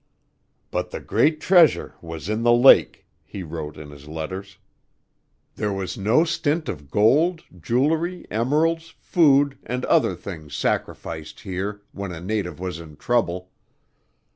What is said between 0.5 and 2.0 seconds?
"But the great treasure